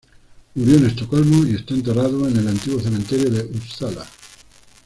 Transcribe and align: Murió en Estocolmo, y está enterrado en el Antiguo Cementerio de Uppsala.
Murió 0.55 0.77
en 0.77 0.87
Estocolmo, 0.87 1.45
y 1.45 1.53
está 1.53 1.75
enterrado 1.75 2.27
en 2.27 2.35
el 2.35 2.47
Antiguo 2.47 2.81
Cementerio 2.81 3.29
de 3.29 3.41
Uppsala. 3.43 4.03